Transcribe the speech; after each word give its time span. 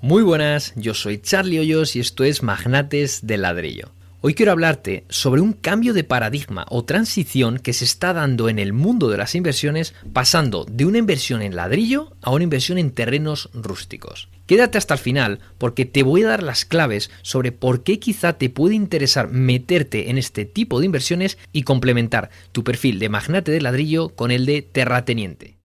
Muy 0.00 0.22
buenas, 0.22 0.74
yo 0.76 0.94
soy 0.94 1.18
Charlie 1.18 1.58
Hoyos 1.58 1.96
y 1.96 2.00
esto 2.00 2.22
es 2.22 2.44
Magnates 2.44 3.26
del 3.26 3.42
Ladrillo. 3.42 3.90
Hoy 4.20 4.34
quiero 4.34 4.52
hablarte 4.52 5.04
sobre 5.08 5.40
un 5.40 5.52
cambio 5.52 5.92
de 5.92 6.04
paradigma 6.04 6.66
o 6.68 6.84
transición 6.84 7.58
que 7.58 7.72
se 7.72 7.84
está 7.84 8.12
dando 8.12 8.48
en 8.48 8.60
el 8.60 8.72
mundo 8.72 9.08
de 9.08 9.16
las 9.16 9.34
inversiones 9.34 9.94
pasando 10.12 10.64
de 10.70 10.84
una 10.84 10.98
inversión 10.98 11.42
en 11.42 11.56
ladrillo 11.56 12.12
a 12.22 12.30
una 12.30 12.44
inversión 12.44 12.78
en 12.78 12.92
terrenos 12.92 13.50
rústicos. 13.52 14.28
Quédate 14.46 14.78
hasta 14.78 14.94
el 14.94 15.00
final 15.00 15.40
porque 15.58 15.84
te 15.84 16.04
voy 16.04 16.22
a 16.22 16.28
dar 16.28 16.44
las 16.44 16.64
claves 16.64 17.10
sobre 17.22 17.50
por 17.50 17.82
qué 17.82 17.98
quizá 17.98 18.34
te 18.34 18.50
puede 18.50 18.76
interesar 18.76 19.30
meterte 19.30 20.10
en 20.10 20.16
este 20.16 20.44
tipo 20.44 20.78
de 20.78 20.86
inversiones 20.86 21.38
y 21.52 21.64
complementar 21.64 22.30
tu 22.52 22.62
perfil 22.62 23.00
de 23.00 23.08
magnate 23.08 23.50
de 23.50 23.60
ladrillo 23.60 24.10
con 24.10 24.30
el 24.30 24.46
de 24.46 24.62
terrateniente. 24.62 25.57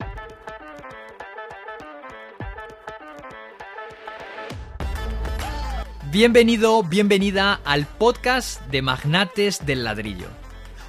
Bienvenido, 6.12 6.82
bienvenida 6.82 7.58
al 7.64 7.86
podcast 7.86 8.60
de 8.66 8.82
Magnates 8.82 9.64
del 9.64 9.82
Ladrillo. 9.82 10.26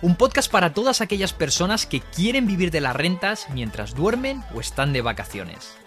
Un 0.01 0.17
podcast 0.17 0.51
para 0.51 0.73
todas 0.73 0.99
aquellas 0.99 1.31
personas 1.31 1.85
que 1.85 2.01
quieren 2.01 2.45
vivir 2.45 2.71
de 2.71 2.81
las 2.81 2.93
rentas 2.93 3.47
mientras 3.53 3.95
duermen 3.95 4.43
o 4.53 4.59
están 4.59 4.91
de 4.91 5.01
vacaciones. 5.01 5.77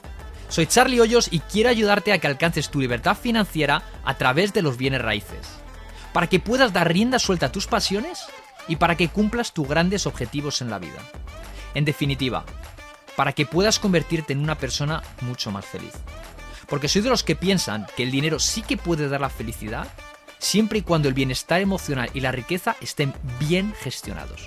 Soy 0.48 0.66
Charlie 0.66 1.02
Hoyos 1.02 1.28
y 1.30 1.40
quiero 1.40 1.68
ayudarte 1.68 2.14
a 2.14 2.18
que 2.18 2.26
alcances 2.26 2.70
tu 2.70 2.80
libertad 2.80 3.14
financiera 3.14 3.82
a 4.06 4.16
través 4.16 4.54
de 4.54 4.62
los 4.62 4.78
bienes 4.78 5.02
raíces. 5.02 5.46
Para 6.14 6.28
que 6.28 6.40
puedas 6.40 6.73
dar 6.73 6.90
rienda 6.90 7.18
suelta 7.18 7.46
a 7.46 7.52
tus 7.52 7.66
pasiones 7.66 8.24
y 8.68 8.76
para 8.76 8.96
que 8.96 9.09
cumplas 9.09 9.52
tus 9.52 9.68
grandes 9.68 10.06
objetivos 10.06 10.62
en 10.62 10.70
la 10.70 10.78
vida. 10.78 11.02
En 11.74 11.84
definitiva, 11.84 12.46
para 13.16 13.32
que 13.32 13.45
puedas 13.45 13.78
convertirte 13.78 14.32
en 14.32 14.40
una 14.40 14.56
persona 14.56 15.02
mucho 15.20 15.50
más 15.50 15.66
feliz. 15.66 15.92
Porque 16.68 16.88
soy 16.88 17.02
de 17.02 17.10
los 17.10 17.22
que 17.22 17.36
piensan 17.36 17.86
que 17.96 18.02
el 18.02 18.10
dinero 18.10 18.38
sí 18.38 18.62
que 18.62 18.76
puede 18.76 19.08
dar 19.08 19.20
la 19.20 19.30
felicidad 19.30 19.88
siempre 20.38 20.80
y 20.80 20.82
cuando 20.82 21.08
el 21.08 21.14
bienestar 21.14 21.60
emocional 21.60 22.10
y 22.14 22.20
la 22.20 22.32
riqueza 22.32 22.76
estén 22.80 23.14
bien 23.38 23.73
gestionados. 23.80 24.46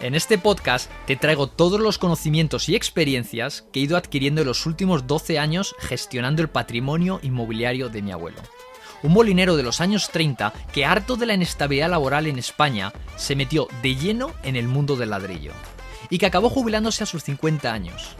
En 0.00 0.14
este 0.14 0.38
podcast 0.38 0.90
te 1.06 1.16
traigo 1.16 1.48
todos 1.48 1.80
los 1.80 1.98
conocimientos 1.98 2.68
y 2.68 2.76
experiencias 2.76 3.64
que 3.72 3.80
he 3.80 3.82
ido 3.82 3.96
adquiriendo 3.96 4.42
en 4.42 4.46
los 4.46 4.64
últimos 4.64 5.08
12 5.08 5.40
años 5.40 5.74
gestionando 5.80 6.40
el 6.40 6.48
patrimonio 6.48 7.18
inmobiliario 7.22 7.88
de 7.88 8.02
mi 8.02 8.12
abuelo. 8.12 8.38
Un 9.02 9.12
molinero 9.12 9.56
de 9.56 9.64
los 9.64 9.80
años 9.80 10.10
30 10.10 10.52
que 10.72 10.84
harto 10.84 11.16
de 11.16 11.26
la 11.26 11.34
inestabilidad 11.34 11.90
laboral 11.90 12.28
en 12.28 12.38
España 12.38 12.92
se 13.16 13.34
metió 13.34 13.66
de 13.82 13.96
lleno 13.96 14.32
en 14.44 14.54
el 14.54 14.68
mundo 14.68 14.94
del 14.94 15.10
ladrillo 15.10 15.52
y 16.10 16.18
que 16.18 16.26
acabó 16.26 16.48
jubilándose 16.48 17.02
a 17.02 17.06
sus 17.06 17.24
50 17.24 17.72
años. 17.72 18.16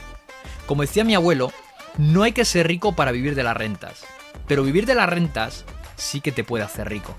Como 0.66 0.82
decía 0.82 1.04
mi 1.04 1.14
abuelo, 1.14 1.52
no 1.96 2.22
hay 2.22 2.32
que 2.32 2.44
ser 2.44 2.66
rico 2.66 2.94
para 2.94 3.12
vivir 3.12 3.34
de 3.34 3.42
las 3.42 3.56
rentas, 3.56 4.04
pero 4.46 4.62
vivir 4.62 4.86
de 4.86 4.94
las 4.94 5.08
rentas 5.08 5.64
sí 5.96 6.20
que 6.20 6.32
te 6.32 6.44
puede 6.44 6.64
hacer 6.64 6.88
rico. 6.88 7.14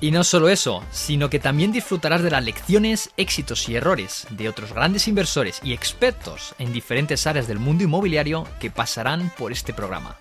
Y 0.00 0.10
no 0.10 0.24
solo 0.24 0.48
eso, 0.48 0.82
sino 0.90 1.30
que 1.30 1.38
también 1.38 1.70
disfrutarás 1.70 2.22
de 2.24 2.30
las 2.30 2.44
lecciones, 2.44 3.10
éxitos 3.16 3.68
y 3.68 3.76
errores 3.76 4.26
de 4.30 4.48
otros 4.48 4.72
grandes 4.72 5.06
inversores 5.06 5.60
y 5.62 5.72
expertos 5.72 6.56
en 6.58 6.72
diferentes 6.72 7.26
áreas 7.28 7.46
del 7.46 7.60
mundo 7.60 7.84
inmobiliario 7.84 8.44
que 8.58 8.70
pasarán 8.70 9.30
por 9.38 9.52
este 9.52 9.72
programa. 9.72 10.16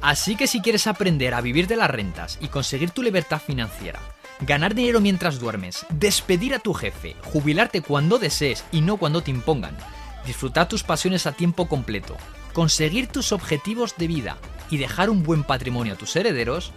Así 0.00 0.36
que 0.36 0.46
si 0.46 0.62
quieres 0.62 0.86
aprender 0.86 1.34
a 1.34 1.42
vivir 1.42 1.66
de 1.66 1.76
las 1.76 1.90
rentas 1.90 2.38
y 2.40 2.48
conseguir 2.48 2.92
tu 2.92 3.02
libertad 3.02 3.42
financiera, 3.46 4.00
ganar 4.40 4.74
dinero 4.74 5.02
mientras 5.02 5.38
duermes, 5.38 5.84
despedir 5.90 6.54
a 6.54 6.58
tu 6.58 6.72
jefe, 6.72 7.14
jubilarte 7.22 7.82
cuando 7.82 8.18
desees 8.18 8.64
y 8.72 8.80
no 8.80 8.96
cuando 8.96 9.22
te 9.22 9.30
impongan, 9.30 9.76
disfrutar 10.24 10.66
tus 10.66 10.82
pasiones 10.82 11.26
a 11.26 11.32
tiempo 11.32 11.68
completo, 11.68 12.16
conseguir 12.52 13.06
tus 13.06 13.32
objetivos 13.32 13.96
de 13.96 14.06
vida 14.06 14.38
y 14.70 14.78
dejar 14.78 15.10
un 15.10 15.22
buen 15.22 15.44
patrimonio 15.44 15.94
a 15.94 15.96
tus 15.96 16.14
herederos, 16.16 16.72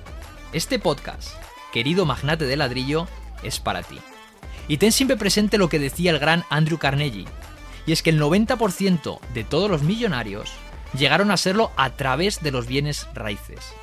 este 0.51 0.79
podcast, 0.79 1.29
querido 1.71 2.05
magnate 2.05 2.45
de 2.45 2.57
ladrillo, 2.57 3.07
es 3.43 3.59
para 3.59 3.83
ti. 3.83 3.99
Y 4.67 4.77
ten 4.77 4.91
siempre 4.91 5.17
presente 5.17 5.57
lo 5.57 5.69
que 5.69 5.79
decía 5.79 6.11
el 6.11 6.19
gran 6.19 6.45
Andrew 6.49 6.77
Carnegie, 6.77 7.25
y 7.85 7.91
es 7.91 8.01
que 8.01 8.11
el 8.11 8.21
90% 8.21 9.19
de 9.33 9.43
todos 9.43 9.69
los 9.69 9.83
millonarios 9.83 10.51
llegaron 10.97 11.31
a 11.31 11.37
serlo 11.37 11.71
a 11.75 11.91
través 11.91 12.41
de 12.41 12.51
los 12.51 12.67
bienes 12.67 13.07
raíces. 13.13 13.73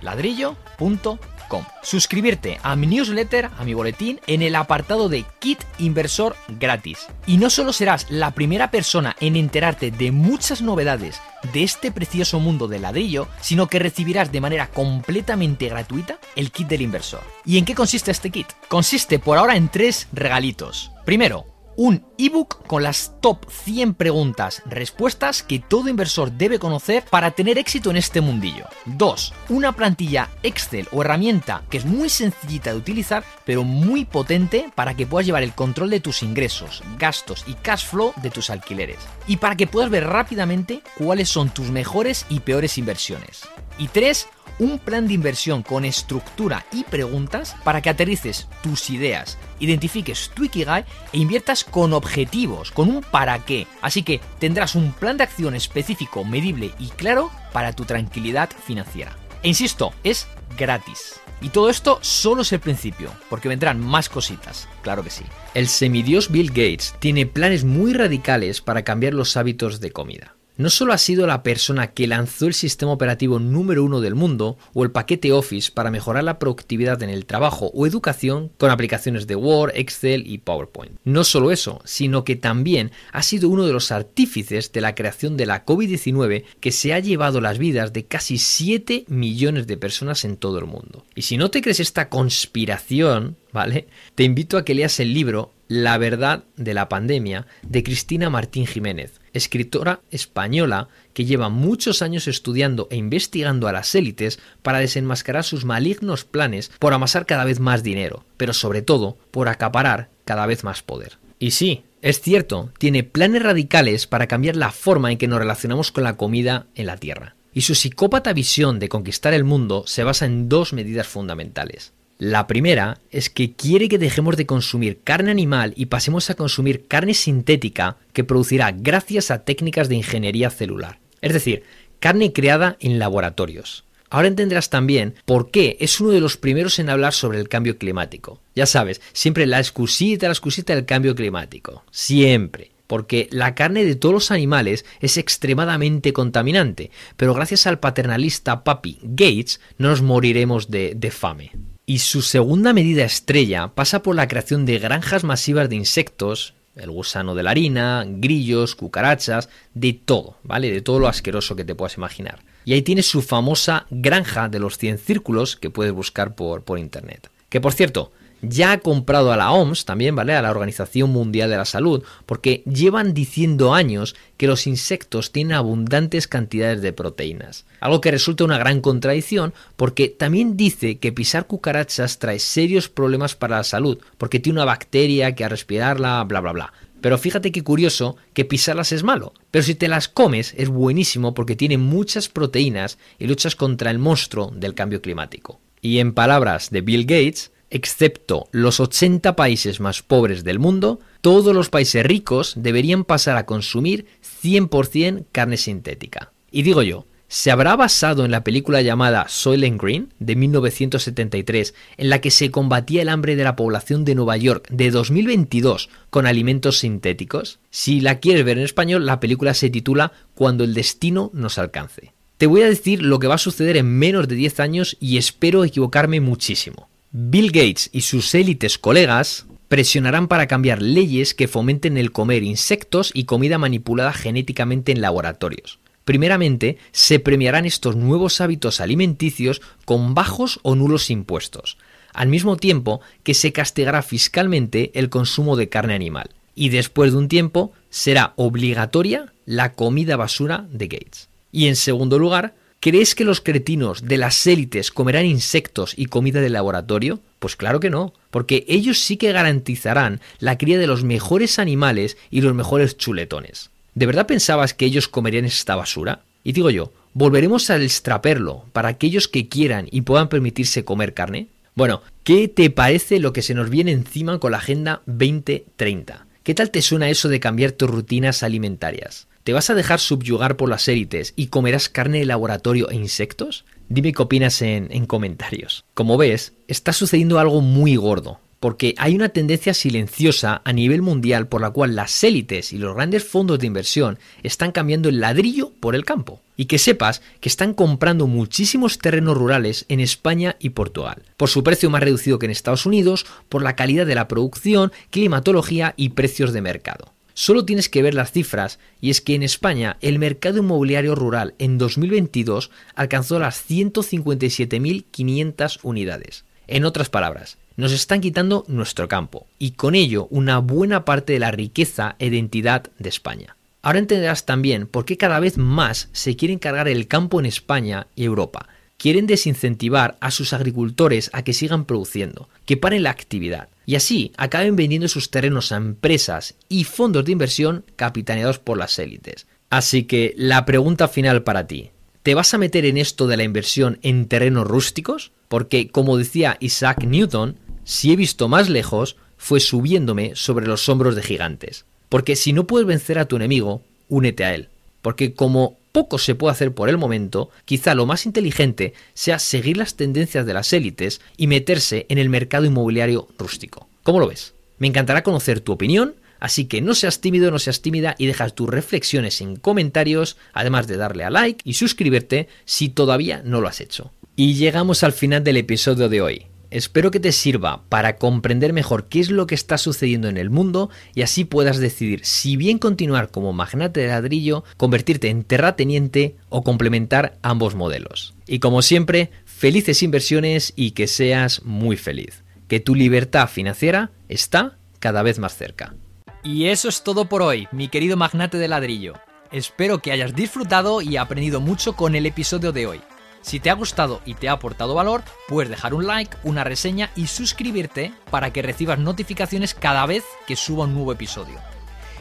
magnatesladrillo.com. 0.04 1.64
Suscribirte 1.82 2.58
a 2.62 2.74
mi 2.74 2.86
newsletter, 2.86 3.50
a 3.58 3.64
mi 3.64 3.74
boletín, 3.74 4.20
en 4.26 4.42
el 4.42 4.56
apartado 4.56 5.08
de 5.08 5.24
Kit 5.38 5.62
Inversor 5.78 6.34
gratis. 6.48 7.06
Y 7.26 7.36
no 7.36 7.50
solo 7.50 7.72
serás 7.72 8.10
la 8.10 8.32
primera 8.32 8.70
persona 8.70 9.14
en 9.20 9.36
enterarte 9.36 9.90
de 9.90 10.10
muchas 10.10 10.62
novedades 10.62 11.20
de 11.52 11.62
este 11.62 11.92
precioso 11.92 12.40
mundo 12.40 12.66
del 12.66 12.82
ladrillo, 12.82 13.28
sino 13.40 13.66
que 13.66 13.78
recibirás 13.78 14.32
de 14.32 14.40
manera 14.40 14.68
completamente 14.68 15.68
gratuita 15.68 16.18
el 16.34 16.50
kit 16.50 16.68
del 16.68 16.82
inversor. 16.82 17.22
¿Y 17.44 17.58
en 17.58 17.64
qué 17.64 17.74
consiste 17.74 18.10
este 18.10 18.30
kit? 18.30 18.48
Consiste 18.68 19.18
por 19.18 19.38
ahora 19.38 19.56
en 19.56 19.68
tres 19.68 20.08
regalitos. 20.12 20.90
Primero, 21.04 21.53
un 21.76 22.04
ebook 22.18 22.66
con 22.66 22.82
las 22.82 23.14
top 23.20 23.50
100 23.50 23.94
preguntas, 23.94 24.62
respuestas 24.66 25.42
que 25.42 25.58
todo 25.58 25.88
inversor 25.88 26.32
debe 26.32 26.58
conocer 26.58 27.04
para 27.10 27.32
tener 27.32 27.58
éxito 27.58 27.90
en 27.90 27.96
este 27.96 28.20
mundillo. 28.20 28.66
2. 28.86 29.32
Una 29.50 29.72
plantilla 29.72 30.30
Excel 30.42 30.88
o 30.92 31.02
herramienta 31.02 31.62
que 31.70 31.78
es 31.78 31.84
muy 31.84 32.08
sencillita 32.08 32.70
de 32.70 32.78
utilizar, 32.78 33.24
pero 33.44 33.64
muy 33.64 34.04
potente 34.04 34.70
para 34.74 34.94
que 34.94 35.06
puedas 35.06 35.26
llevar 35.26 35.42
el 35.42 35.54
control 35.54 35.90
de 35.90 36.00
tus 36.00 36.22
ingresos, 36.22 36.82
gastos 36.98 37.44
y 37.46 37.54
cash 37.54 37.86
flow 37.86 38.12
de 38.22 38.30
tus 38.30 38.50
alquileres. 38.50 38.98
Y 39.26 39.38
para 39.38 39.56
que 39.56 39.66
puedas 39.66 39.90
ver 39.90 40.06
rápidamente 40.06 40.82
cuáles 40.98 41.28
son 41.28 41.50
tus 41.50 41.70
mejores 41.70 42.26
y 42.28 42.40
peores 42.40 42.78
inversiones. 42.78 43.48
Y 43.78 43.88
3 43.88 44.28
un 44.58 44.78
plan 44.78 45.06
de 45.06 45.14
inversión 45.14 45.62
con 45.62 45.84
estructura 45.84 46.64
y 46.72 46.84
preguntas 46.84 47.56
para 47.64 47.82
que 47.82 47.90
aterrices 47.90 48.48
tus 48.62 48.90
ideas, 48.90 49.38
identifiques 49.60 50.30
tu 50.34 50.44
Ikigai 50.44 50.84
e 51.12 51.18
inviertas 51.18 51.64
con 51.64 51.92
objetivos, 51.92 52.70
con 52.70 52.88
un 52.88 53.02
para 53.02 53.44
qué. 53.44 53.66
Así 53.82 54.02
que 54.02 54.20
tendrás 54.38 54.74
un 54.74 54.92
plan 54.92 55.16
de 55.16 55.24
acción 55.24 55.54
específico, 55.54 56.24
medible 56.24 56.72
y 56.78 56.88
claro 56.88 57.30
para 57.52 57.72
tu 57.72 57.84
tranquilidad 57.84 58.50
financiera. 58.64 59.16
E 59.42 59.48
insisto, 59.48 59.92
es 60.04 60.26
gratis. 60.56 61.20
Y 61.40 61.50
todo 61.50 61.68
esto 61.68 61.98
solo 62.00 62.42
es 62.42 62.52
el 62.52 62.60
principio, 62.60 63.10
porque 63.28 63.48
vendrán 63.48 63.78
más 63.78 64.08
cositas, 64.08 64.66
claro 64.82 65.04
que 65.04 65.10
sí. 65.10 65.24
El 65.52 65.68
semidios 65.68 66.30
Bill 66.30 66.48
Gates 66.48 66.94
tiene 67.00 67.26
planes 67.26 67.64
muy 67.64 67.92
radicales 67.92 68.62
para 68.62 68.82
cambiar 68.82 69.12
los 69.12 69.36
hábitos 69.36 69.80
de 69.80 69.90
comida 69.90 70.33
no 70.56 70.70
solo 70.70 70.92
ha 70.92 70.98
sido 70.98 71.26
la 71.26 71.42
persona 71.42 71.88
que 71.88 72.06
lanzó 72.06 72.46
el 72.46 72.54
sistema 72.54 72.92
operativo 72.92 73.40
número 73.40 73.82
uno 73.82 74.00
del 74.00 74.14
mundo 74.14 74.56
o 74.72 74.84
el 74.84 74.92
paquete 74.92 75.32
Office 75.32 75.72
para 75.72 75.90
mejorar 75.90 76.22
la 76.22 76.38
productividad 76.38 77.02
en 77.02 77.10
el 77.10 77.26
trabajo 77.26 77.72
o 77.74 77.86
educación 77.86 78.52
con 78.56 78.70
aplicaciones 78.70 79.26
de 79.26 79.34
Word, 79.34 79.72
Excel 79.74 80.24
y 80.26 80.38
PowerPoint. 80.38 80.96
No 81.04 81.24
solo 81.24 81.50
eso, 81.50 81.80
sino 81.84 82.24
que 82.24 82.36
también 82.36 82.92
ha 83.12 83.22
sido 83.22 83.48
uno 83.48 83.66
de 83.66 83.72
los 83.72 83.90
artífices 83.90 84.70
de 84.72 84.80
la 84.80 84.94
creación 84.94 85.36
de 85.36 85.46
la 85.46 85.66
COVID-19 85.66 86.44
que 86.60 86.72
se 86.72 86.94
ha 86.94 87.00
llevado 87.00 87.40
las 87.40 87.58
vidas 87.58 87.92
de 87.92 88.04
casi 88.04 88.38
7 88.38 89.06
millones 89.08 89.66
de 89.66 89.76
personas 89.76 90.24
en 90.24 90.36
todo 90.36 90.58
el 90.58 90.66
mundo. 90.66 91.04
Y 91.16 91.22
si 91.22 91.36
no 91.36 91.50
te 91.50 91.62
crees 91.62 91.80
esta 91.80 92.08
conspiración, 92.08 93.36
¿vale? 93.52 93.88
Te 94.14 94.22
invito 94.22 94.56
a 94.56 94.64
que 94.64 94.74
leas 94.74 95.00
el 95.00 95.14
libro 95.14 95.50
La 95.66 95.98
verdad 95.98 96.44
de 96.56 96.74
la 96.74 96.88
pandemia 96.88 97.46
de 97.62 97.82
Cristina 97.82 98.30
Martín 98.30 98.66
Jiménez 98.66 99.23
escritora 99.34 100.00
española 100.10 100.88
que 101.12 101.24
lleva 101.24 101.48
muchos 101.50 102.00
años 102.00 102.26
estudiando 102.26 102.88
e 102.90 102.96
investigando 102.96 103.68
a 103.68 103.72
las 103.72 103.94
élites 103.94 104.38
para 104.62 104.78
desenmascarar 104.78 105.44
sus 105.44 105.64
malignos 105.64 106.24
planes 106.24 106.70
por 106.78 106.94
amasar 106.94 107.26
cada 107.26 107.44
vez 107.44 107.60
más 107.60 107.82
dinero, 107.82 108.24
pero 108.36 108.54
sobre 108.54 108.80
todo 108.80 109.18
por 109.30 109.48
acaparar 109.48 110.08
cada 110.24 110.46
vez 110.46 110.64
más 110.64 110.82
poder. 110.82 111.18
Y 111.38 111.50
sí, 111.50 111.84
es 112.00 112.20
cierto, 112.20 112.70
tiene 112.78 113.02
planes 113.02 113.42
radicales 113.42 114.06
para 114.06 114.26
cambiar 114.26 114.56
la 114.56 114.70
forma 114.70 115.10
en 115.10 115.18
que 115.18 115.28
nos 115.28 115.38
relacionamos 115.38 115.92
con 115.92 116.04
la 116.04 116.16
comida 116.16 116.66
en 116.74 116.86
la 116.86 116.96
Tierra. 116.96 117.36
Y 117.52 117.62
su 117.62 117.74
psicópata 117.74 118.32
visión 118.32 118.78
de 118.78 118.88
conquistar 118.88 119.32
el 119.32 119.44
mundo 119.44 119.84
se 119.86 120.04
basa 120.04 120.26
en 120.26 120.48
dos 120.48 120.72
medidas 120.72 121.06
fundamentales. 121.06 121.92
La 122.24 122.46
primera 122.46 123.00
es 123.10 123.28
que 123.28 123.52
quiere 123.52 123.86
que 123.86 123.98
dejemos 123.98 124.38
de 124.38 124.46
consumir 124.46 125.00
carne 125.04 125.30
animal 125.30 125.74
y 125.76 125.86
pasemos 125.86 126.30
a 126.30 126.34
consumir 126.34 126.86
carne 126.86 127.12
sintética 127.12 127.98
que 128.14 128.24
producirá 128.24 128.72
gracias 128.72 129.30
a 129.30 129.44
técnicas 129.44 129.90
de 129.90 129.96
ingeniería 129.96 130.48
celular. 130.48 131.00
Es 131.20 131.34
decir, 131.34 131.64
carne 132.00 132.32
creada 132.32 132.78
en 132.80 132.98
laboratorios. 132.98 133.84
Ahora 134.08 134.28
entenderás 134.28 134.70
también 134.70 135.16
por 135.26 135.50
qué 135.50 135.76
es 135.80 136.00
uno 136.00 136.12
de 136.12 136.22
los 136.22 136.38
primeros 136.38 136.78
en 136.78 136.88
hablar 136.88 137.12
sobre 137.12 137.38
el 137.38 137.50
cambio 137.50 137.76
climático. 137.76 138.40
Ya 138.54 138.64
sabes, 138.64 139.02
siempre 139.12 139.44
la 139.44 139.58
excusita, 139.58 140.26
la 140.26 140.32
excusita 140.32 140.74
del 140.74 140.86
cambio 140.86 141.14
climático. 141.14 141.84
Siempre 141.90 142.70
porque 142.86 143.28
la 143.32 143.54
carne 143.54 143.84
de 143.84 143.96
todos 143.96 144.14
los 144.14 144.30
animales 144.30 144.84
es 145.00 145.16
extremadamente 145.16 146.14
contaminante, 146.14 146.90
pero 147.16 147.34
gracias 147.34 147.66
al 147.66 147.80
paternalista 147.80 148.62
papi 148.62 148.98
Gates 149.02 149.60
no 149.76 149.88
nos 149.88 150.00
moriremos 150.00 150.70
de, 150.70 150.94
de 150.94 151.10
fame. 151.10 151.50
Y 151.86 151.98
su 151.98 152.22
segunda 152.22 152.72
medida 152.72 153.04
estrella 153.04 153.68
pasa 153.74 154.02
por 154.02 154.16
la 154.16 154.26
creación 154.26 154.64
de 154.64 154.78
granjas 154.78 155.22
masivas 155.22 155.68
de 155.68 155.76
insectos, 155.76 156.54
el 156.76 156.90
gusano 156.90 157.34
de 157.34 157.42
la 157.42 157.50
harina, 157.50 158.04
grillos, 158.06 158.74
cucarachas, 158.74 159.50
de 159.74 159.92
todo, 159.92 160.38
¿vale? 160.42 160.70
De 160.70 160.80
todo 160.80 160.98
lo 160.98 161.08
asqueroso 161.08 161.56
que 161.56 161.64
te 161.64 161.74
puedas 161.74 161.96
imaginar. 161.96 162.40
Y 162.64 162.72
ahí 162.72 162.82
tienes 162.82 163.06
su 163.06 163.20
famosa 163.20 163.86
granja 163.90 164.48
de 164.48 164.58
los 164.58 164.78
100 164.78 164.98
círculos 164.98 165.56
que 165.56 165.70
puedes 165.70 165.92
buscar 165.92 166.34
por, 166.34 166.62
por 166.62 166.78
internet. 166.78 167.30
Que 167.50 167.60
por 167.60 167.74
cierto, 167.74 168.12
ya 168.48 168.72
ha 168.72 168.78
comprado 168.78 169.32
a 169.32 169.36
la 169.36 169.52
OMS 169.52 169.84
también, 169.84 170.14
¿vale? 170.14 170.34
A 170.34 170.42
la 170.42 170.50
Organización 170.50 171.10
Mundial 171.10 171.50
de 171.50 171.56
la 171.56 171.64
Salud, 171.64 172.02
porque 172.26 172.62
llevan 172.64 173.14
diciendo 173.14 173.74
años 173.74 174.14
que 174.36 174.46
los 174.46 174.66
insectos 174.66 175.32
tienen 175.32 175.56
abundantes 175.56 176.28
cantidades 176.28 176.82
de 176.82 176.92
proteínas. 176.92 177.66
Algo 177.80 178.00
que 178.00 178.10
resulta 178.10 178.44
una 178.44 178.58
gran 178.58 178.80
contradicción 178.80 179.54
porque 179.76 180.08
también 180.08 180.56
dice 180.56 180.98
que 180.98 181.12
pisar 181.12 181.46
cucarachas 181.46 182.18
trae 182.18 182.38
serios 182.38 182.88
problemas 182.88 183.34
para 183.34 183.58
la 183.58 183.64
salud, 183.64 183.98
porque 184.18 184.40
tiene 184.40 184.58
una 184.58 184.64
bacteria 184.64 185.34
que 185.34 185.44
a 185.44 185.48
respirarla, 185.48 186.24
bla, 186.24 186.40
bla, 186.40 186.52
bla. 186.52 186.72
Pero 187.04 187.18
fíjate 187.18 187.52
qué 187.52 187.62
curioso 187.62 188.16
que 188.32 188.46
pisarlas 188.46 188.90
es 188.90 189.02
malo. 189.02 189.34
Pero 189.50 189.62
si 189.62 189.74
te 189.74 189.88
las 189.88 190.08
comes 190.08 190.54
es 190.56 190.70
buenísimo 190.70 191.34
porque 191.34 191.54
tiene 191.54 191.76
muchas 191.76 192.30
proteínas 192.30 192.96
y 193.18 193.26
luchas 193.26 193.56
contra 193.56 193.90
el 193.90 193.98
monstruo 193.98 194.50
del 194.54 194.72
cambio 194.72 195.02
climático. 195.02 195.60
Y 195.82 195.98
en 195.98 196.14
palabras 196.14 196.70
de 196.70 196.80
Bill 196.80 197.04
Gates, 197.04 197.52
excepto 197.70 198.48
los 198.52 198.80
80 198.80 199.36
países 199.36 199.80
más 199.80 200.02
pobres 200.02 200.44
del 200.44 200.58
mundo, 200.58 201.00
todos 201.20 201.54
los 201.54 201.70
países 201.70 202.04
ricos 202.04 202.54
deberían 202.56 203.04
pasar 203.04 203.36
a 203.36 203.46
consumir 203.46 204.06
100% 204.42 205.24
carne 205.32 205.56
sintética. 205.56 206.32
Y 206.50 206.62
digo 206.62 206.82
yo, 206.82 207.06
se 207.28 207.50
habrá 207.50 207.74
basado 207.74 208.24
en 208.24 208.30
la 208.30 208.44
película 208.44 208.80
llamada 208.80 209.26
Soylent 209.28 209.82
Green 209.82 210.12
de 210.20 210.36
1973, 210.36 211.74
en 211.96 212.08
la 212.08 212.20
que 212.20 212.30
se 212.30 212.52
combatía 212.52 213.02
el 213.02 213.08
hambre 213.08 213.34
de 213.34 213.42
la 213.42 213.56
población 213.56 214.04
de 214.04 214.14
Nueva 214.14 214.36
York 214.36 214.68
de 214.70 214.90
2022 214.92 215.88
con 216.10 216.26
alimentos 216.26 216.78
sintéticos? 216.78 217.58
Si 217.70 218.00
la 218.00 218.20
quieres 218.20 218.44
ver 218.44 218.58
en 218.58 218.64
español, 218.64 219.04
la 219.04 219.18
película 219.18 219.52
se 219.54 219.70
titula 219.70 220.12
Cuando 220.34 220.62
el 220.62 220.74
destino 220.74 221.32
nos 221.34 221.58
alcance. 221.58 222.12
Te 222.36 222.46
voy 222.46 222.62
a 222.62 222.68
decir 222.68 223.02
lo 223.02 223.18
que 223.18 223.26
va 223.26 223.36
a 223.36 223.38
suceder 223.38 223.76
en 223.76 223.86
menos 223.86 224.28
de 224.28 224.36
10 224.36 224.60
años 224.60 224.96
y 225.00 225.16
espero 225.16 225.64
equivocarme 225.64 226.20
muchísimo. 226.20 226.88
Bill 227.16 227.52
Gates 227.52 227.90
y 227.92 228.00
sus 228.00 228.34
élites 228.34 228.76
colegas 228.76 229.46
presionarán 229.68 230.26
para 230.26 230.48
cambiar 230.48 230.82
leyes 230.82 231.32
que 231.32 231.46
fomenten 231.46 231.96
el 231.96 232.10
comer 232.10 232.42
insectos 232.42 233.12
y 233.14 233.22
comida 233.22 233.56
manipulada 233.56 234.12
genéticamente 234.12 234.90
en 234.90 235.00
laboratorios. 235.00 235.78
Primeramente, 236.04 236.76
se 236.90 237.20
premiarán 237.20 237.66
estos 237.66 237.94
nuevos 237.94 238.40
hábitos 238.40 238.80
alimenticios 238.80 239.62
con 239.84 240.14
bajos 240.14 240.58
o 240.64 240.74
nulos 240.74 241.08
impuestos, 241.08 241.78
al 242.12 242.26
mismo 242.26 242.56
tiempo 242.56 243.00
que 243.22 243.34
se 243.34 243.52
castigará 243.52 244.02
fiscalmente 244.02 244.90
el 244.94 245.08
consumo 245.08 245.54
de 245.54 245.68
carne 245.68 245.94
animal. 245.94 246.30
Y 246.56 246.70
después 246.70 247.12
de 247.12 247.18
un 247.18 247.28
tiempo, 247.28 247.70
será 247.90 248.32
obligatoria 248.34 249.32
la 249.46 249.74
comida 249.74 250.16
basura 250.16 250.66
de 250.68 250.88
Gates. 250.88 251.28
Y 251.52 251.68
en 251.68 251.76
segundo 251.76 252.18
lugar, 252.18 252.56
¿crees 252.84 253.14
que 253.14 253.24
los 253.24 253.40
cretinos 253.40 254.06
de 254.06 254.18
las 254.18 254.46
élites 254.46 254.90
comerán 254.90 255.24
insectos 255.24 255.94
y 255.96 256.04
comida 256.04 256.42
de 256.42 256.50
laboratorio? 256.50 257.20
Pues 257.38 257.56
claro 257.56 257.80
que 257.80 257.88
no, 257.88 258.12
porque 258.30 258.66
ellos 258.68 258.98
sí 258.98 259.16
que 259.16 259.32
garantizarán 259.32 260.20
la 260.38 260.58
cría 260.58 260.78
de 260.78 260.86
los 260.86 261.02
mejores 261.02 261.58
animales 261.58 262.18
y 262.30 262.42
los 262.42 262.54
mejores 262.54 262.98
chuletones. 262.98 263.70
¿De 263.94 264.04
verdad 264.04 264.26
pensabas 264.26 264.74
que 264.74 264.84
ellos 264.84 265.08
comerían 265.08 265.46
esta 265.46 265.76
basura? 265.76 266.24
Y 266.42 266.52
digo 266.52 266.68
yo, 266.68 266.92
¿volveremos 267.14 267.70
al 267.70 267.82
extraperlo 267.82 268.66
para 268.74 268.90
aquellos 268.90 269.28
que 269.28 269.48
quieran 269.48 269.88
y 269.90 270.02
puedan 270.02 270.28
permitirse 270.28 270.84
comer 270.84 271.14
carne? 271.14 271.46
Bueno, 271.74 272.02
¿qué 272.22 272.48
te 272.48 272.68
parece 272.68 273.18
lo 273.18 273.32
que 273.32 273.40
se 273.40 273.54
nos 273.54 273.70
viene 273.70 273.92
encima 273.92 274.38
con 274.38 274.52
la 274.52 274.58
Agenda 274.58 275.00
2030? 275.06 276.26
¿Qué 276.42 276.52
tal 276.52 276.70
te 276.70 276.82
suena 276.82 277.08
eso 277.08 277.30
de 277.30 277.40
cambiar 277.40 277.72
tus 277.72 277.88
rutinas 277.88 278.42
alimentarias? 278.42 279.26
¿Te 279.44 279.52
vas 279.52 279.68
a 279.68 279.74
dejar 279.74 280.00
subyugar 280.00 280.56
por 280.56 280.70
las 280.70 280.88
élites 280.88 281.34
y 281.36 281.48
comerás 281.48 281.90
carne 281.90 282.20
de 282.20 282.24
laboratorio 282.24 282.88
e 282.88 282.94
insectos? 282.94 283.66
Dime 283.90 284.14
qué 284.14 284.22
opinas 284.22 284.62
en, 284.62 284.88
en 284.90 285.04
comentarios. 285.04 285.84
Como 285.92 286.16
ves, 286.16 286.54
está 286.66 286.94
sucediendo 286.94 287.38
algo 287.38 287.60
muy 287.60 287.94
gordo, 287.96 288.40
porque 288.58 288.94
hay 288.96 289.14
una 289.14 289.28
tendencia 289.28 289.74
silenciosa 289.74 290.62
a 290.64 290.72
nivel 290.72 291.02
mundial 291.02 291.46
por 291.46 291.60
la 291.60 291.68
cual 291.68 291.94
las 291.94 292.24
élites 292.24 292.72
y 292.72 292.78
los 292.78 292.94
grandes 292.94 293.22
fondos 293.22 293.58
de 293.58 293.66
inversión 293.66 294.18
están 294.42 294.72
cambiando 294.72 295.10
el 295.10 295.20
ladrillo 295.20 295.72
por 295.78 295.94
el 295.94 296.06
campo. 296.06 296.40
Y 296.56 296.64
que 296.64 296.78
sepas 296.78 297.20
que 297.40 297.50
están 297.50 297.74
comprando 297.74 298.26
muchísimos 298.26 298.96
terrenos 298.96 299.36
rurales 299.36 299.84
en 299.90 300.00
España 300.00 300.56
y 300.58 300.70
Portugal, 300.70 301.22
por 301.36 301.50
su 301.50 301.62
precio 301.62 301.90
más 301.90 302.02
reducido 302.02 302.38
que 302.38 302.46
en 302.46 302.52
Estados 302.52 302.86
Unidos, 302.86 303.26
por 303.50 303.62
la 303.62 303.76
calidad 303.76 304.06
de 304.06 304.14
la 304.14 304.26
producción, 304.26 304.90
climatología 305.10 305.92
y 305.98 306.10
precios 306.10 306.54
de 306.54 306.62
mercado. 306.62 307.13
Solo 307.34 307.64
tienes 307.64 307.88
que 307.88 308.02
ver 308.02 308.14
las 308.14 308.30
cifras 308.30 308.78
y 309.00 309.10
es 309.10 309.20
que 309.20 309.34
en 309.34 309.42
España 309.42 309.96
el 310.00 310.20
mercado 310.20 310.58
inmobiliario 310.58 311.16
rural 311.16 311.54
en 311.58 311.78
2022 311.78 312.70
alcanzó 312.94 313.40
las 313.40 313.68
157.500 313.68 315.80
unidades. 315.82 316.44
En 316.68 316.84
otras 316.84 317.10
palabras, 317.10 317.58
nos 317.76 317.90
están 317.92 318.20
quitando 318.20 318.64
nuestro 318.68 319.08
campo 319.08 319.48
y 319.58 319.72
con 319.72 319.96
ello 319.96 320.28
una 320.30 320.58
buena 320.58 321.04
parte 321.04 321.32
de 321.32 321.40
la 321.40 321.50
riqueza 321.50 322.14
e 322.20 322.28
identidad 322.28 322.84
de 322.98 323.08
España. 323.08 323.56
Ahora 323.82 323.98
entenderás 323.98 324.46
también 324.46 324.86
por 324.86 325.04
qué 325.04 325.16
cada 325.18 325.40
vez 325.40 325.58
más 325.58 326.08
se 326.12 326.36
quiere 326.36 326.54
encargar 326.54 326.86
el 326.88 327.08
campo 327.08 327.40
en 327.40 327.46
España 327.46 328.06
y 328.14 328.22
Europa. 328.24 328.68
Quieren 328.96 329.26
desincentivar 329.26 330.16
a 330.20 330.30
sus 330.30 330.52
agricultores 330.52 331.30
a 331.32 331.42
que 331.42 331.52
sigan 331.52 331.84
produciendo, 331.84 332.48
que 332.64 332.76
paren 332.76 333.02
la 333.02 333.10
actividad 333.10 333.68
y 333.86 333.96
así 333.96 334.32
acaben 334.36 334.76
vendiendo 334.76 335.08
sus 335.08 335.30
terrenos 335.30 335.72
a 335.72 335.76
empresas 335.76 336.54
y 336.68 336.84
fondos 336.84 337.24
de 337.24 337.32
inversión 337.32 337.84
capitaneados 337.96 338.58
por 338.58 338.78
las 338.78 338.98
élites. 338.98 339.46
Así 339.70 340.04
que 340.04 340.34
la 340.36 340.64
pregunta 340.64 341.08
final 341.08 341.42
para 341.42 341.66
ti, 341.66 341.90
¿te 342.22 342.34
vas 342.34 342.54
a 342.54 342.58
meter 342.58 342.84
en 342.86 342.96
esto 342.96 343.26
de 343.26 343.36
la 343.36 343.42
inversión 343.42 343.98
en 344.02 344.26
terrenos 344.26 344.66
rústicos? 344.66 345.32
Porque, 345.48 345.88
como 345.88 346.16
decía 346.16 346.56
Isaac 346.60 347.04
Newton, 347.04 347.58
si 347.84 348.12
he 348.12 348.16
visto 348.16 348.48
más 348.48 348.68
lejos, 348.68 349.16
fue 349.36 349.60
subiéndome 349.60 350.32
sobre 350.34 350.66
los 350.66 350.88
hombros 350.88 351.16
de 351.16 351.22
gigantes. 351.22 351.84
Porque 352.08 352.36
si 352.36 352.52
no 352.52 352.66
puedes 352.66 352.86
vencer 352.86 353.18
a 353.18 353.26
tu 353.26 353.36
enemigo, 353.36 353.82
únete 354.08 354.44
a 354.44 354.54
él. 354.54 354.68
Porque 355.02 355.34
como 355.34 355.76
poco 355.94 356.18
se 356.18 356.34
puede 356.34 356.50
hacer 356.50 356.74
por 356.74 356.88
el 356.88 356.98
momento, 356.98 357.50
quizá 357.64 357.94
lo 357.94 358.04
más 358.04 358.26
inteligente 358.26 358.94
sea 359.14 359.38
seguir 359.38 359.76
las 359.76 359.94
tendencias 359.94 360.44
de 360.44 360.52
las 360.52 360.72
élites 360.72 361.20
y 361.36 361.46
meterse 361.46 362.06
en 362.08 362.18
el 362.18 362.28
mercado 362.28 362.64
inmobiliario 362.66 363.28
rústico. 363.38 363.88
¿Cómo 364.02 364.18
lo 364.18 364.26
ves? 364.26 364.54
Me 364.78 364.88
encantará 364.88 365.22
conocer 365.22 365.60
tu 365.60 365.70
opinión, 365.70 366.16
así 366.40 366.64
que 366.64 366.80
no 366.80 366.96
seas 366.96 367.20
tímido, 367.20 367.52
no 367.52 367.60
seas 367.60 367.80
tímida 367.80 368.16
y 368.18 368.26
dejas 368.26 368.56
tus 368.56 368.68
reflexiones 368.68 369.40
en 369.40 369.54
comentarios, 369.54 370.36
además 370.52 370.88
de 370.88 370.96
darle 370.96 371.22
a 371.22 371.30
like 371.30 371.62
y 371.64 371.74
suscribirte 371.74 372.48
si 372.64 372.88
todavía 372.88 373.42
no 373.44 373.60
lo 373.60 373.68
has 373.68 373.80
hecho. 373.80 374.10
Y 374.34 374.54
llegamos 374.54 375.04
al 375.04 375.12
final 375.12 375.44
del 375.44 375.58
episodio 375.58 376.08
de 376.08 376.20
hoy. 376.20 376.46
Espero 376.70 377.10
que 377.10 377.20
te 377.20 377.32
sirva 377.32 377.84
para 377.88 378.16
comprender 378.16 378.72
mejor 378.72 379.08
qué 379.08 379.20
es 379.20 379.30
lo 379.30 379.46
que 379.46 379.54
está 379.54 379.78
sucediendo 379.78 380.28
en 380.28 380.36
el 380.36 380.50
mundo 380.50 380.90
y 381.14 381.22
así 381.22 381.44
puedas 381.44 381.78
decidir 381.78 382.24
si 382.24 382.56
bien 382.56 382.78
continuar 382.78 383.30
como 383.30 383.52
magnate 383.52 384.00
de 384.00 384.08
ladrillo, 384.08 384.64
convertirte 384.76 385.28
en 385.28 385.44
terrateniente 385.44 386.36
o 386.48 386.62
complementar 386.62 387.38
ambos 387.42 387.74
modelos. 387.74 388.34
Y 388.46 388.58
como 388.58 388.82
siempre, 388.82 389.30
felices 389.44 390.02
inversiones 390.02 390.72
y 390.76 390.92
que 390.92 391.06
seas 391.06 391.62
muy 391.64 391.96
feliz. 391.96 392.44
Que 392.68 392.80
tu 392.80 392.94
libertad 392.94 393.48
financiera 393.48 394.10
está 394.28 394.78
cada 394.98 395.22
vez 395.22 395.38
más 395.38 395.56
cerca. 395.56 395.94
Y 396.42 396.66
eso 396.66 396.88
es 396.88 397.02
todo 397.02 397.28
por 397.28 397.42
hoy, 397.42 397.68
mi 397.72 397.88
querido 397.88 398.16
magnate 398.16 398.58
de 398.58 398.68
ladrillo. 398.68 399.14
Espero 399.50 400.00
que 400.00 400.12
hayas 400.12 400.34
disfrutado 400.34 401.00
y 401.00 401.16
aprendido 401.16 401.60
mucho 401.60 401.94
con 401.94 402.14
el 402.14 402.26
episodio 402.26 402.72
de 402.72 402.86
hoy. 402.86 403.00
Si 403.44 403.60
te 403.60 403.68
ha 403.68 403.74
gustado 403.74 404.22
y 404.24 404.34
te 404.34 404.48
ha 404.48 404.52
aportado 404.52 404.94
valor, 404.94 405.22
puedes 405.48 405.68
dejar 405.68 405.92
un 405.92 406.06
like, 406.06 406.34
una 406.44 406.64
reseña 406.64 407.10
y 407.14 407.26
suscribirte 407.26 408.14
para 408.30 408.54
que 408.54 408.62
recibas 408.62 408.98
notificaciones 408.98 409.74
cada 409.74 410.06
vez 410.06 410.24
que 410.46 410.56
suba 410.56 410.84
un 410.84 410.94
nuevo 410.94 411.12
episodio. 411.12 411.60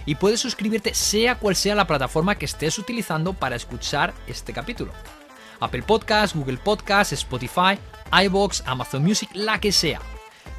Y 0.05 0.15
puedes 0.15 0.41
suscribirte 0.41 0.93
sea 0.93 1.35
cual 1.35 1.55
sea 1.55 1.75
la 1.75 1.87
plataforma 1.87 2.35
que 2.35 2.43
estés 2.43 2.77
utilizando 2.77 3.31
para 3.31 3.55
escuchar 3.55 4.13
este 4.27 4.51
capítulo. 4.51 4.91
Apple 5.61 5.83
Podcast, 5.83 6.35
Google 6.35 6.57
Podcast, 6.57 7.13
Spotify, 7.13 7.79
iBox, 8.25 8.61
Amazon 8.65 9.01
Music, 9.01 9.29
la 9.33 9.61
que 9.61 9.71
sea. 9.71 10.01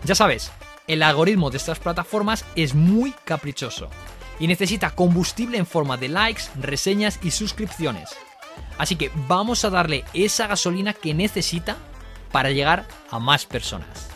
Ya 0.05 0.15
sabes, 0.15 0.51
el 0.87 1.03
algoritmo 1.03 1.51
de 1.51 1.59
estas 1.59 1.79
plataformas 1.79 2.47
es 2.57 2.75
muy 2.75 3.15
caprichoso 3.27 3.91
y 4.39 4.47
necesita 4.47 4.95
combustible 4.95 5.59
en 5.59 5.67
forma 5.67 5.99
de 5.99 6.09
likes, 6.09 6.45
reseñas 6.59 7.21
y 7.23 7.33
suscripciones. 7.33 8.17
Así 8.79 8.97
que 8.97 9.11
vamos 9.29 9.65
a 9.65 9.71
darle 9.71 10.05
esa 10.15 10.47
gasolina 10.47 10.93
que 10.93 11.15
necesita 11.15 11.77
para 12.33 12.51
llegar 12.51 12.87
a 13.11 13.19
más 13.19 13.47
personas. 13.47 14.09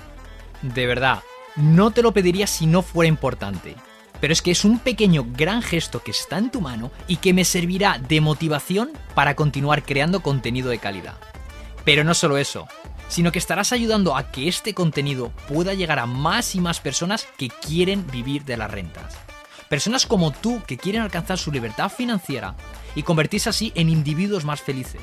De 0.62 0.86
verdad, 0.86 1.22
no 1.56 1.90
te 1.90 2.02
lo 2.02 2.12
pediría 2.12 2.46
si 2.46 2.66
no 2.66 2.82
fuera 2.82 3.08
importante. 3.08 3.76
Pero 4.20 4.32
es 4.32 4.42
que 4.42 4.50
es 4.50 4.64
un 4.64 4.80
pequeño 4.80 5.24
gran 5.28 5.62
gesto 5.62 6.02
que 6.02 6.10
está 6.10 6.38
en 6.38 6.50
tu 6.50 6.60
mano 6.60 6.90
y 7.06 7.16
que 7.16 7.32
me 7.32 7.44
servirá 7.44 7.98
de 7.98 8.20
motivación 8.20 8.90
para 9.14 9.36
continuar 9.36 9.84
creando 9.84 10.20
contenido 10.20 10.70
de 10.70 10.78
calidad. 10.78 11.14
Pero 11.84 12.02
no 12.02 12.14
solo 12.14 12.36
eso, 12.36 12.66
sino 13.08 13.32
que 13.32 13.38
estarás 13.38 13.72
ayudando 13.72 14.16
a 14.16 14.30
que 14.30 14.48
este 14.48 14.74
contenido 14.74 15.30
pueda 15.48 15.74
llegar 15.74 15.98
a 15.98 16.06
más 16.06 16.54
y 16.54 16.60
más 16.60 16.80
personas 16.80 17.26
que 17.36 17.48
quieren 17.48 18.06
vivir 18.10 18.44
de 18.44 18.56
las 18.56 18.70
rentas. 18.70 19.16
Personas 19.68 20.06
como 20.06 20.32
tú 20.32 20.62
que 20.66 20.78
quieren 20.78 21.02
alcanzar 21.02 21.38
su 21.38 21.52
libertad 21.52 21.90
financiera 21.90 22.54
y 22.98 23.02
convertirse 23.04 23.48
así 23.48 23.72
en 23.76 23.88
individuos 23.90 24.44
más 24.44 24.60
felices. 24.60 25.00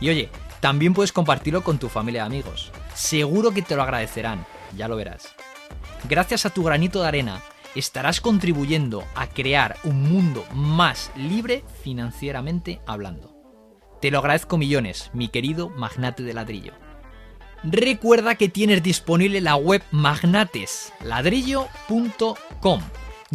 Y 0.00 0.08
oye, 0.08 0.30
también 0.58 0.94
puedes 0.94 1.12
compartirlo 1.12 1.62
con 1.62 1.78
tu 1.78 1.88
familia 1.88 2.24
y 2.24 2.26
amigos. 2.26 2.72
Seguro 2.92 3.52
que 3.52 3.62
te 3.62 3.76
lo 3.76 3.84
agradecerán, 3.84 4.44
ya 4.76 4.88
lo 4.88 4.96
verás. 4.96 5.32
Gracias 6.08 6.44
a 6.44 6.50
tu 6.50 6.64
granito 6.64 7.00
de 7.00 7.06
arena, 7.06 7.40
estarás 7.76 8.20
contribuyendo 8.20 9.04
a 9.14 9.28
crear 9.28 9.76
un 9.84 10.02
mundo 10.02 10.44
más 10.52 11.12
libre 11.14 11.62
financieramente 11.84 12.80
hablando. 12.84 13.32
Te 14.00 14.10
lo 14.10 14.18
agradezco 14.18 14.58
millones, 14.58 15.12
mi 15.12 15.28
querido 15.28 15.68
magnate 15.68 16.24
de 16.24 16.34
ladrillo. 16.34 16.72
Recuerda 17.62 18.34
que 18.34 18.48
tienes 18.48 18.82
disponible 18.82 19.40
la 19.40 19.54
web 19.54 19.84
magnatesladrillo.com 19.92 22.80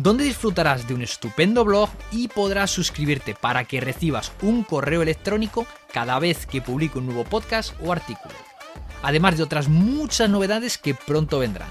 donde 0.01 0.23
disfrutarás 0.23 0.87
de 0.87 0.93
un 0.93 1.01
estupendo 1.01 1.65
blog 1.65 1.89
y 2.11 2.29
podrás 2.29 2.71
suscribirte 2.71 3.35
para 3.35 3.65
que 3.65 3.81
recibas 3.81 4.31
un 4.41 4.63
correo 4.63 5.01
electrónico 5.01 5.67
cada 5.91 6.17
vez 6.19 6.45
que 6.45 6.61
publique 6.61 6.97
un 6.97 7.05
nuevo 7.05 7.25
podcast 7.25 7.73
o 7.83 7.91
artículo. 7.91 8.33
Además 9.01 9.37
de 9.37 9.43
otras 9.43 9.67
muchas 9.67 10.29
novedades 10.29 10.77
que 10.77 10.93
pronto 10.95 11.39
vendrán. 11.39 11.69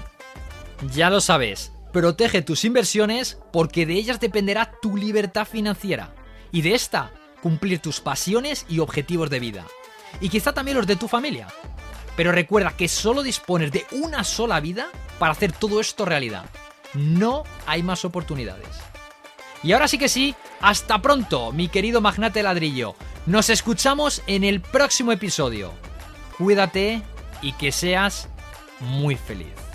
Ya 0.93 1.09
lo 1.09 1.21
sabes, 1.21 1.71
protege 1.91 2.41
tus 2.41 2.65
inversiones 2.65 3.39
porque 3.51 3.85
de 3.85 3.93
ellas 3.93 4.19
dependerá 4.19 4.73
tu 4.79 4.95
libertad 4.95 5.45
financiera 5.45 6.13
y 6.51 6.61
de 6.61 6.75
esta 6.75 7.11
cumplir 7.41 7.79
tus 7.79 7.99
pasiones 7.99 8.65
y 8.69 8.79
objetivos 8.79 9.29
de 9.29 9.39
vida. 9.39 9.65
Y 10.21 10.29
quizá 10.29 10.53
también 10.53 10.77
los 10.77 10.87
de 10.87 10.95
tu 10.95 11.07
familia. 11.07 11.47
Pero 12.15 12.31
recuerda 12.31 12.75
que 12.75 12.87
solo 12.87 13.23
dispones 13.23 13.71
de 13.71 13.85
una 13.91 14.23
sola 14.23 14.59
vida 14.59 14.89
para 15.19 15.31
hacer 15.31 15.51
todo 15.51 15.79
esto 15.79 16.05
realidad. 16.05 16.45
No 16.93 17.43
hay 17.65 17.83
más 17.83 18.05
oportunidades. 18.05 18.67
Y 19.61 19.73
ahora 19.73 19.87
sí 19.87 19.97
que 19.97 20.09
sí, 20.09 20.35
hasta 20.61 21.01
pronto, 21.01 21.51
mi 21.51 21.67
querido 21.67 22.01
magnate 22.01 22.43
ladrillo. 22.43 22.95
Nos 23.25 23.49
escuchamos 23.49 24.23
en 24.27 24.43
el 24.43 24.61
próximo 24.61 25.11
episodio. 25.11 25.73
Cuídate 26.37 27.01
y 27.41 27.51
que 27.53 27.71
seas 27.71 28.29
muy 28.79 29.15
feliz. 29.15 29.68